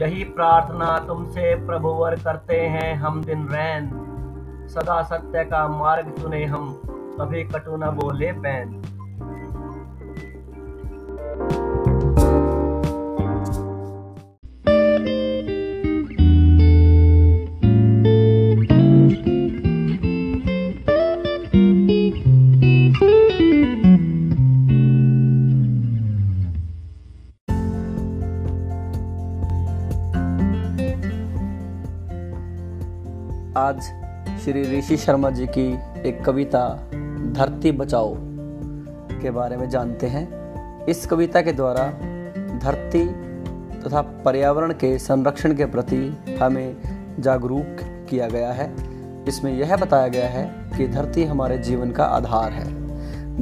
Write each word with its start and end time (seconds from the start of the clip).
यही 0.00 0.22
प्रार्थना 0.24 0.86
तुमसे 0.98 1.54
प्रभुवर 1.66 2.14
करते 2.16 2.56
हैं 2.68 2.94
हम 2.94 3.22
दिन 3.24 3.46
रैन। 3.48 3.88
सदा 4.68 5.02
सत्य 5.02 5.44
का 5.44 5.66
मार्ग 5.68 6.10
चुने 6.20 6.44
हम, 6.44 6.72
कभी 7.18 7.42
कटु 7.44 7.76
न 7.76 7.90
बोले 7.96 8.32
बैन 8.32 8.80
आज 33.60 33.82
श्री 34.44 34.78
ऋषि 34.78 34.96
शर्मा 34.96 35.30
जी 35.30 35.46
की 35.46 35.78
एक 36.08 36.24
कविता, 36.24 36.90
धरती 37.32 37.72
बचाओ, 37.72 38.14
के 39.22 39.30
बारे 39.30 39.56
में 39.56 39.70
जानते 39.70 40.06
हैं। 40.06 40.28
इस 40.86 41.06
कविता 41.06 41.40
के 41.40 41.52
द्वारा 41.52 41.86
धरती 42.58 43.06
तथा 43.80 44.02
पर्यावरण 44.02 44.72
के 44.72 44.98
संरक्षण 44.98 45.54
के 45.54 45.66
प्रति 45.66 46.18
हमें 46.42 46.76
जागरूक 47.20 47.76
किया 48.10 48.28
गया 48.28 48.52
है। 48.52 48.74
इसमें 49.28 49.52
यह 49.52 49.76
बताया 49.76 50.08
गया 50.08 50.28
है 50.28 50.70
कि 50.76 50.88
धरती 50.88 51.24
हमारे 51.24 51.58
जीवन 51.58 51.90
का 51.90 52.04
आधार 52.04 52.52
है। 52.52 52.94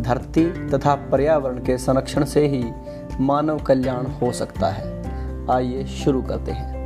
धरती 0.02 0.68
तथा 0.68 0.94
पर्यावरण 0.94 1.58
के 1.58 1.78
संरक्षण 1.78 2.24
से 2.24 2.46
ही 2.46 2.64
मानव 3.20 3.58
कल्याण 3.58 4.06
हो 4.06 4.32
सकता 4.32 4.66
है। 4.66 5.02
आइए 5.50 5.84
शुरू 5.84 6.22
करते 6.22 6.52
हैं। 6.52 6.77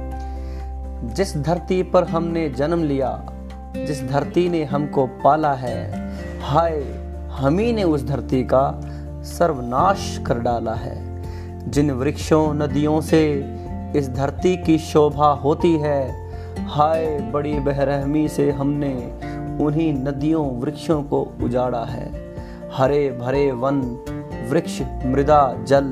जिस 1.05 1.37
धरती 1.37 1.83
पर 1.83 2.05
हमने 2.05 2.51
जन्म 2.51 2.85
लिया, 2.85 3.33
जिस 3.77 4.09
धरती 4.09 4.49
ने 4.49 4.65
हमको 4.65 5.07
पाला 5.07 5.55
है, 5.55 6.11
हाय, 6.41 6.83
हम 7.31 7.59
ही 7.59 7.73
ने 7.73 7.85
उस 7.85 8.07
धरती 8.07 8.43
का 8.43 8.81
सर्वनाश 9.23 10.21
कर 10.27 10.39
डाला 10.39 10.75
है। 10.75 11.23
जिन 11.71 11.91
वृक्षों, 11.91 12.55
नदियों 12.55 13.01
से 13.01 13.45
इस 13.97 14.09
धरती 14.09 14.57
की 14.57 14.79
शोभा 14.79 15.29
होती 15.29 15.73
है, 15.73 16.31
हाय, 16.67 17.31
बड़ी 17.33 17.55
बहरहमी 17.55 18.29
से 18.29 18.51
हमने 18.51 19.19
उन्हीं 19.65 19.93
नदियों, 19.93 20.61
वृक्षों 20.61 21.03
को 21.03 21.35
उजाड़ा 21.43 21.85
है। 21.85 22.35
हरे 22.73 23.11
भरे 23.11 23.53
वन, 23.53 23.81
वृक्ष, 24.51 24.83
मृदा, 25.07 25.57
जल 25.63 25.85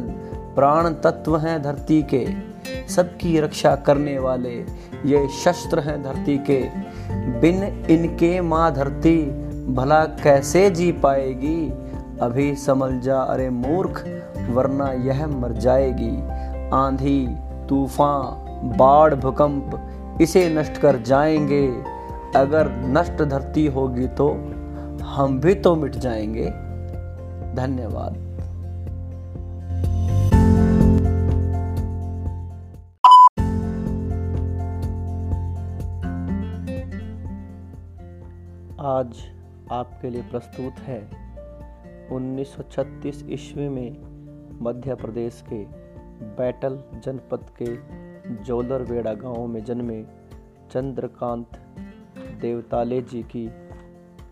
प्राण 0.54 0.90
तत्व 0.90 1.36
हैं 1.36 1.62
धरती 1.62 2.02
के। 2.02 2.50
सबकी 2.88 3.40
रक्षा 3.40 3.76
करने 3.76 4.18
वाले 4.18 4.64
ये 5.04 5.28
शस्त्र 5.28 5.80
हैं 5.80 6.02
धरती 6.02 6.38
के। 6.38 6.68
बिन 7.40 7.86
इनके 7.90 8.40
माँ 8.40 8.74
धरती 8.74 9.22
भला 9.74 10.04
कैसे 10.04 10.70
जी 10.70 10.92
पाएगी? 10.92 11.72
अभी 12.22 12.54
समझ 12.54 13.02
जा, 13.02 13.20
अरे 13.20 13.50
मूर्ख, 13.50 14.22
वरना 14.50 14.92
यह 14.92 15.26
मर 15.26 15.52
जाएगी। 15.52 16.22
आंधी, 16.70 17.28
तूफ़ान, 17.68 18.76
बाढ़, 18.76 19.14
भूकंप, 19.14 19.88
इसे 20.20 20.54
नष्ट 20.54 20.76
कर 20.76 20.96
जाएँगे। 20.96 21.66
अगर 22.36 22.72
नष्ट 22.72 23.22
धरती 23.22 23.66
होगी 23.66 24.06
तो 24.06 24.28
हम 25.04 25.40
भी 25.40 25.54
तो 25.54 25.76
मिट 25.76 25.92
जाएँगे। 25.92 26.46
धन्यवाद। 27.54 28.29
आज 38.82 39.18
आपके 39.72 40.10
लिए 40.10 40.22
प्रस्तुत 40.22 40.72
है 40.78 41.10
1936 42.08 43.30
ईस्वी 43.30 43.68
में 43.68 43.96
मध्य 44.62 44.94
प्रदेश 44.94 45.44
के 45.52 45.64
बैटल 46.22 46.82
जनपद 47.04 47.46
के 47.62 47.76
जोलरवेड़ा 48.44 49.14
गाँव 49.14 49.46
में 49.46 49.64
जन्मे 49.64 50.02
चंद्रकांत 50.70 51.46
देवताले 52.40 53.02
जी 53.02 53.22
की 53.22 53.50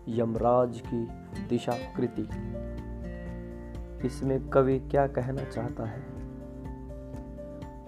यमराज 0.07 0.81
की 0.85 1.03
दिशा 1.47 1.71
कृति 1.71 2.29
इसमें 4.07 4.49
कवि 4.49 4.79
क्या 4.79 5.07
कहना 5.07 5.43
चाहता 5.43 5.85
है? 5.85 6.03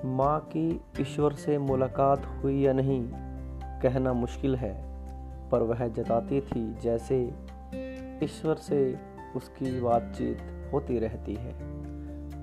माँ 0.05 0.39
की 0.39 0.81
ईश्वर 0.99 1.33
से 1.33 1.57
मुलाकात 1.57 2.25
हुई 2.25 2.61
या 2.61 2.73
नहीं, 2.73 3.09
कहना 3.81 4.13
मुश्किल 4.13 4.55
है। 4.55 4.90
पर 5.51 5.61
वह 5.61 5.87
जताती 5.87 6.41
थी 6.41 6.73
जैसे 6.81 7.33
ईश्वर 8.23 8.55
से 8.55 8.99
उसकी 9.35 9.79
बातचीत 9.81 10.37
होती 10.73 10.99
रहती 10.99 11.35
है 11.35 11.53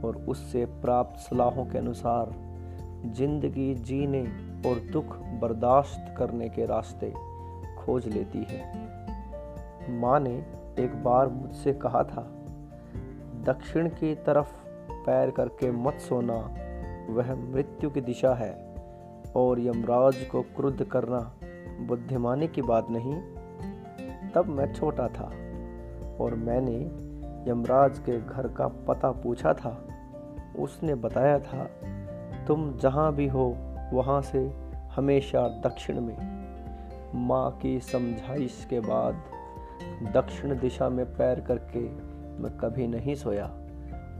और 0.02 0.16
उससे 0.28 0.64
प्राप्त 0.64 1.20
सलाहों 1.20 1.64
के 1.66 1.78
अनुसार 1.78 2.34
ज़िंदगी 3.14 3.74
जीने 3.74 4.22
और 4.68 4.78
दुख 4.92 5.16
बर्दाश्त 5.18 6.14
करने 6.18 6.48
के 6.48 6.66
रास्ते 6.66 7.12
खोज 7.78 8.08
लेती 8.08 8.46
है। 8.48 8.62
माँ 9.90 10.20
ने 10.20 10.34
एक 10.78 11.02
बार 11.04 11.28
मुझसे 11.28 11.72
कहा 11.72 12.02
था, 12.02 12.22
दक्षिण 13.44 13.88
की 13.88 14.14
तरफ़ 14.14 14.52
पैर 15.06 15.30
करके 15.30 15.70
मत 15.70 15.94
सोना, 15.94 16.38
वह 17.10 17.34
मृत्यु 17.34 17.90
की 17.90 18.00
दिशा 18.00 18.34
है 18.34 18.74
और 19.36 19.60
यमराज 19.60 20.16
को 20.32 20.42
क्रुद्ध 20.42 20.84
करना 20.84 21.32
बुद्धिमानी 21.80 22.48
की 22.48 22.62
बात 22.62 22.86
नहीं, 22.90 23.14
तब 24.30 24.46
मैं 24.46 24.72
छोटा 24.72 25.08
था 25.08 25.24
और 26.20 26.34
मैंने 26.34 27.08
यमराज 27.50 27.98
के 27.98 28.20
घर 28.20 28.48
का 28.48 28.68
पता 28.68 29.10
पूछा 29.10 29.52
था। 29.52 29.88
उसने 30.58 30.94
बताया 30.94 31.38
था, 31.38 31.64
तुम 32.46 32.78
जहाँ 32.78 33.14
भी 33.14 33.26
हो, 33.26 33.56
वहाँ 33.92 34.22
से 34.22 34.52
हमेशा 34.96 35.48
दक्षिण 35.48 36.00
में। 36.00 36.16
माँ 37.14 37.58
की 37.62 37.80
समझाइश 37.80 38.66
के 38.70 38.80
बाद 38.80 39.22
दक्षिण 40.14 40.58
दिशा 40.58 40.88
में 40.88 41.06
पैर 41.06 41.40
करके 41.40 41.80
मैं 42.42 42.58
कभी 42.58 42.86
नहीं 42.86 43.14
सोया 43.14 43.46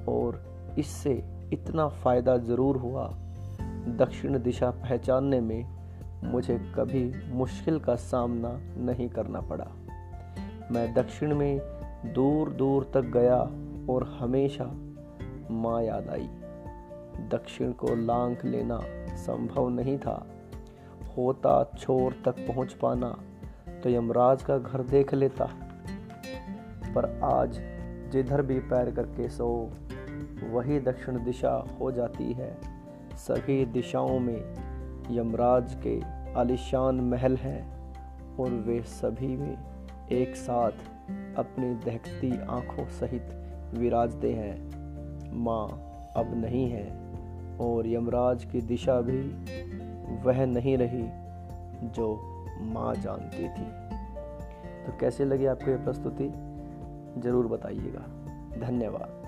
और 0.09 0.45
इससे 0.79 1.13
इतना 1.53 1.89
फ़ायदा 1.89 2.37
ज़रूर 2.37 2.77
हुआ 2.77 3.09
दक्षिण 3.99 4.43
दिशा 4.43 4.71
पहचानने 4.71 5.41
में 5.41 5.78
मुझे 6.25 6.59
कभी 6.59 7.33
मुश्किल 7.33 7.79
का 7.79 7.95
सामना 7.95 8.61
नहीं 8.77 9.09
करना 9.09 9.41
पड़ा। 9.41 9.67
मैं 10.71 10.95
दक्षिण 10.95 11.35
में 11.35 11.61
दूर 12.15 12.51
दूर 12.51 12.91
तक 12.95 13.01
गया 13.01 13.39
और 13.93 14.17
हमेशा 14.21 14.65
माँ 15.51 15.83
याद 15.83 16.09
आई। 16.09 16.29
दक्षिण 17.29 17.73
को 17.73 17.95
लांग 17.95 18.37
लेना 18.45 18.81
संभव 19.17 19.69
नहीं 19.69 19.99
था। 19.99 20.27
होता 21.19 21.73
छोर 21.79 22.13
तक 22.25 22.33
पहुँच 22.39 22.73
पाना 22.73 23.19
तो 23.83 23.91
यमराज 23.91 24.43
का 24.43 24.59
घर 24.59 24.83
देख 24.83 25.15
लेता। 25.15 25.45
पर 26.95 27.21
आज 27.25 27.61
जिधर 28.13 28.43
भी 28.43 28.59
पैर 28.59 28.91
करके 28.91 29.29
सो, 29.29 29.73
वही 30.51 30.81
दक्षिण 30.81 31.25
दिशा 31.25 31.77
हो 31.81 31.93
जाती 31.93 32.33
है। 32.33 32.59
सभी 33.15 33.65
दिशाओं 33.65 34.19
में 34.19 34.68
यमराज 35.11 35.77
के 35.87 36.01
आलिशान 36.35 37.01
महल 37.01 37.37
हैं 37.37 37.61
और 38.37 38.51
वे 38.51 38.83
सभी 38.83 39.37
में 39.37 39.57
एक 40.13 40.37
साथ 40.37 40.71
अपनी 41.37 41.75
दहकती 41.75 42.31
आँखों 42.41 42.87
सहित 42.89 43.29
विराजते 43.75 44.33
हैं। 44.33 44.55
माँ 45.33 45.69
अब 46.17 46.33
नहीं 46.35 46.71
है 46.71 46.87
और 47.61 47.87
यमराज 47.87 48.45
की 48.45 48.61
दिशा 48.61 49.01
भी 49.01 49.21
वह 50.25 50.47
नहीं 50.47 50.77
रही 50.79 51.05
जो 51.89 52.09
माँ 52.61 52.95
जानती 52.95 53.49
थी। 53.49 53.71
तो 54.87 54.99
कैसे 55.01 55.25
लगी 55.25 55.47
आपको 55.47 55.71
यह 55.71 55.85
प्रस्तुति? 55.85 56.31
ज़रूर 57.21 57.47
बताइएगा। 57.47 58.05
धन्यवाद। 58.67 59.19